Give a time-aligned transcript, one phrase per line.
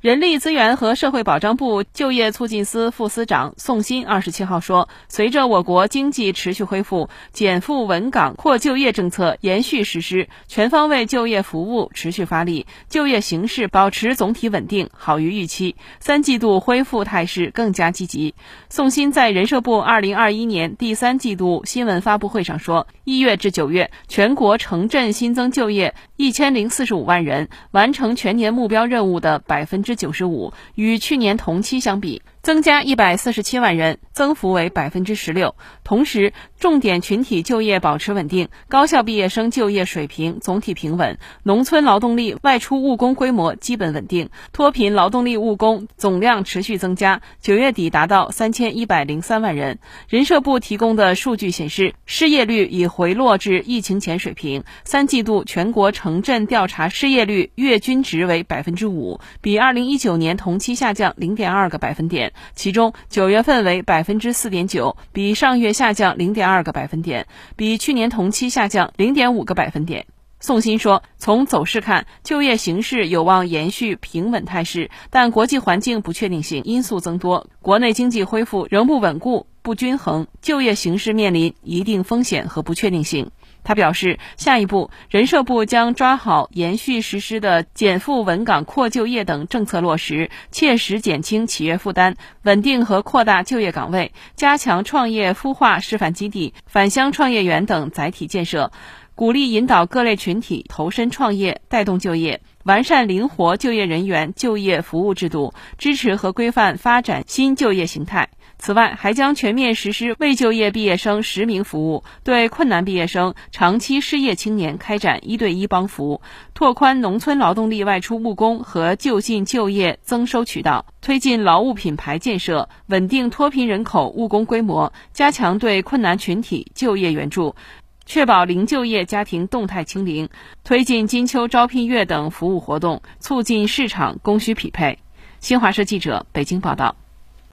[0.00, 15.76] 人力资源和社会保障部就业促进司副司长宋鑫二十七号说，随着我国经济持续恢复，减负稳岗扩就业政策延续实施，全方位就业服务持续发力，就业形势保持总体稳定，好于预期。
[15.98, 18.34] 三季度恢复态势更加积极。
[18.70, 29.96] 宋鑫在人社部二零二一年第三季度新闻发布会上说，一月至九月，全国城镇新增就业一千零四十五万人，完成全年目标任务的百分之。
[29.96, 32.20] 九十五，与去年同期相比。
[32.42, 35.54] 增加一百四十七万人，增幅为百分之十六。
[35.84, 49.78] 同时，重点群体就业保持稳定，高校毕业生就业水平总体平稳，农村劳动力外出务工规模基本稳定，脱贫劳动力务工总量持续增加，九月底达到三千一百零三万人。
[50.08, 54.64] 人社部提供的数据显示，失业率已回落至疫情前水平。
[54.84, 62.29] 三季度全国城镇调查失业率月均值为百分之五，比二零一九年同期下降零点二个百分点。
[62.54, 70.06] 其中九月份为百分之四点九，比上月下降零点二个百分点，比去年同期下降零点五个百分点。
[70.42, 83.30] 宋鑫说，从走势看，就业形势有望延续平稳态势，但国际环境不确定性因素增多，国内经济恢复仍不稳固、不均衡，就业形势面临一定风险和不确定性。
[83.62, 98.72] 他表示，下一步人社部将抓好延续实施的减负稳岗扩就业等政策落实，切实减轻企业负担，稳定和扩大就业岗位，加强创业孵化示范基地、返乡创业园等载体建设，
[99.14, 108.30] 鼓励引导各类群体投身创业，带动就业，完善灵活就业人员就业服务制度，支持和规范发展新就业形态。
[108.62, 116.20] 此外，还将全面实施未就业毕业生实名服务，对困难毕业生、长期失业青年开展一对一帮扶，
[116.52, 127.56] 拓宽农村劳动力外出务工和就近就业增收渠道，推进劳务品牌建设，稳定脱贫人口务工规模，加强对困难群体就业援助，
[128.04, 130.28] 确保零就业家庭动态清零，
[130.64, 134.98] 推进金秋招聘月等服务活动，促进市场供需匹配。
[135.40, 136.94] 新华社记者北京报道。